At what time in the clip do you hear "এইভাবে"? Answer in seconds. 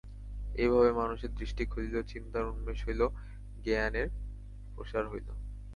0.55-0.89